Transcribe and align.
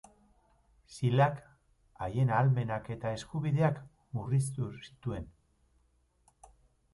Silak 0.93 1.35
haien 2.05 2.31
ahalmenak 2.37 2.89
eta 2.95 3.11
eskubideak 3.19 3.77
murriztu 4.19 4.71
zituen. 4.89 5.29